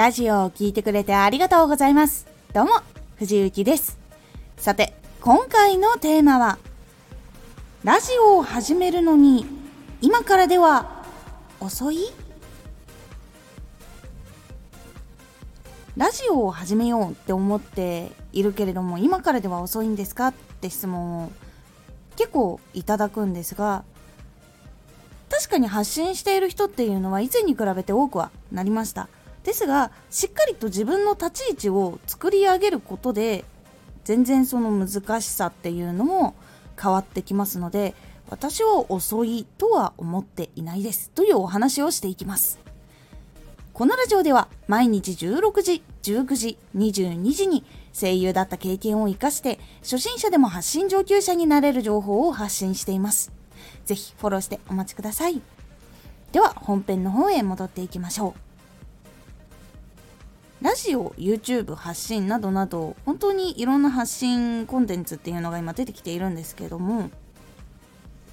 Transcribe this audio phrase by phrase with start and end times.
[0.00, 2.26] ラジオを聴いてくれてありがとうございます。
[2.54, 2.70] どうも、
[3.16, 3.98] 藤幸です。
[4.56, 6.56] さて、今回のテーマは、
[7.84, 9.44] ラジオを始めるのに、
[10.00, 11.04] 今からでは
[11.60, 11.98] 遅い？
[15.98, 20.28] ラジオを始めようって思っているけれども、今からでは遅いんですか？
[20.28, 21.32] って質問を
[22.16, 23.84] 結構いただくんですが、
[25.28, 29.10] 確かに発信している人っていうのは以前に比べて多くはなりました。
[29.44, 33.44] ですがしっかりと自分の立ち位置を作り上げることで
[34.04, 36.34] 全然その難しさっていうのも
[36.80, 37.94] 変わってきますので
[38.28, 42.60] 私は遅いとは思っていないですというお話をしていきます。
[43.72, 47.64] このラジオでは毎日16時19時22時に
[47.98, 53.32] 声優だった経験を生かして初心者でも発信上級者になれる情報を発信しています。
[53.84, 55.40] ぜひフォローしてお待ちください。
[56.32, 58.49] では本編の方へ戻っていきましょう。
[60.62, 67.10] ラジオ、YouTube 発信などなど本当にいろんな発信コンテンツっていうのが今出てきているんですけども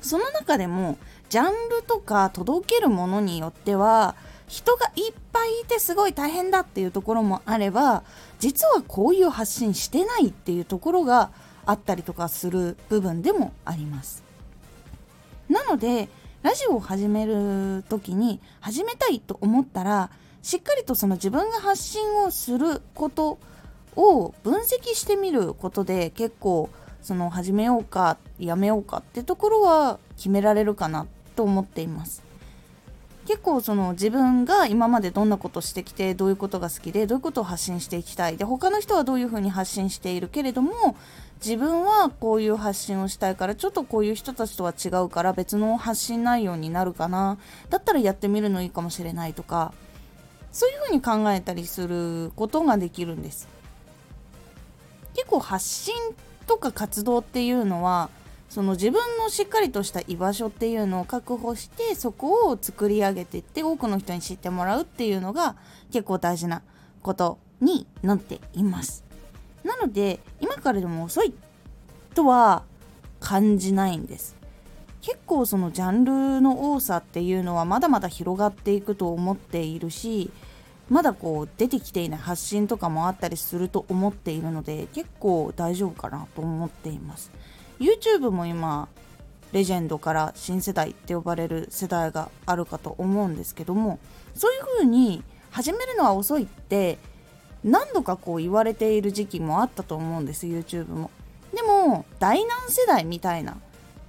[0.00, 4.16] その中でもジャンルとか届けるものによっては
[4.48, 8.02] 人がいっぱいいてすごい大変だっていうところもあれば
[8.40, 11.30] 実はこういう発信してないっていうところが
[11.66, 14.24] あったりとかする部分でもあります。
[15.48, 16.08] なので
[16.42, 20.10] ラジオを始める時に始めたいと思ったら
[20.42, 23.38] しっかりとその自分が発信をすること
[23.96, 26.70] を分析してみることで結構
[27.02, 32.22] その始めようかやめようかってところは決められるかなと思っています。
[33.26, 38.38] 結構その自分が今までどんなことしてきてどういうことが好きでどういうことを発信していきたい。
[38.38, 40.96] で他の人はどういうふうに発信しているけれども
[41.44, 47.36] 自分はこういう発信をしたいからちょっとこういう人たちとは違うから別の発信内容になるかな。
[47.68, 49.74] だったらやってみるのいいかもしれないとか。
[50.52, 53.48] そういうふうに考えたりすることができるんです。
[55.14, 55.94] 結構発信
[56.46, 58.08] とか活動っていうのは
[58.48, 65.56] その自分のしっかりとした居場所っていうのを確保してそこを作り上げていって多くの人に知ってもらうっていうのが
[65.92, 66.62] 結構大事な
[67.02, 69.04] ことになっています。
[69.64, 71.34] なので今からでも遅い
[72.14, 72.64] とは
[73.20, 74.36] 感じないんです。
[75.02, 80.30] 結構そのジャンルの多さっていうのはまだまだ広がっていくと思っているし
[80.88, 87.30] まだこう出てきていない発信とかもあったりすると思っているので結構大丈夫かなと思っています。
[87.78, 88.88] YouTube も今
[89.52, 93.98] レジェンドから新世代って呼ばれる世代があるかと思うんですけども
[94.34, 96.98] そういう風に始めるのは遅いって
[97.64, 101.10] 何度かこう言われている時期もあったと思うんです YouTube も。
[101.54, 103.56] でも第何世代みたいな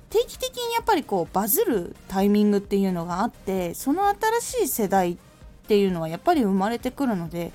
[0.10, 5.29] 定期的にやっぱりこうバズるタイミングっていうのがあってその新しい世代って
[5.70, 7.52] ていうのはやっぱり生まれてくるので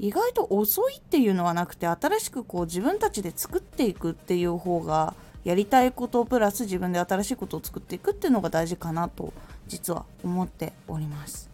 [0.00, 5.14] 意外と遅いっていうのはなくて新しくこう自分たちで作っていくっていう方が
[5.44, 9.32] やりたいことプラス自分で新しいことを作っていくっていうのが大事かなと
[9.68, 11.48] 実は思っております。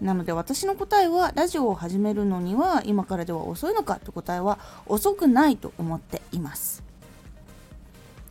[0.00, 6.82] なので私の答えはラジオを始めるのには今からでは遅いのかって答えは遅くないと思っています。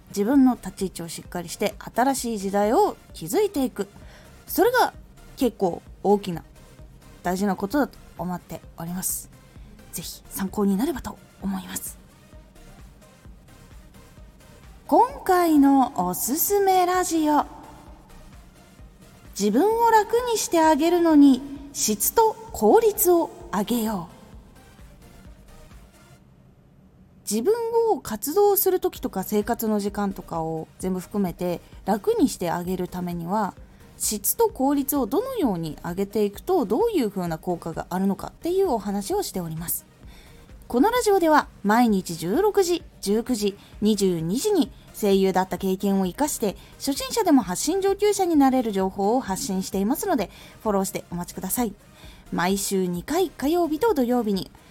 [0.10, 3.88] 自分の立ち位置をしっかりして新しい時代を築いていく。
[4.48, 4.94] それが
[5.38, 6.44] 結構大きな
[7.24, 9.30] 大事なことだと思っております。
[9.92, 11.98] 是非参考になればと思います。
[14.88, 17.46] 今回のおすすめラジオ。
[19.40, 21.42] 自分を楽にしてあげるのに
[21.74, 24.20] 質と効率を上げよう。
[27.30, 27.54] 自分
[27.92, 33.54] を活動する時とか生活の時間とかを全部含めて楽にしてあげるためには
[34.00, 39.86] 質と効率をどのように上げていくとどういう風な効果があるのかっていうお話をしております。
[40.68, 50.30] このラジオでは毎日16時19時22時に声優だった経験を生かして初心者でも発信上級者になれる情報を発信していますので
[50.62, 51.74] フォローしてお待ちください。
[52.32, 54.52] 毎週2回火曜日と土曜日に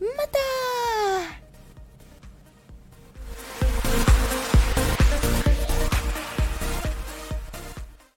[0.00, 0.65] また。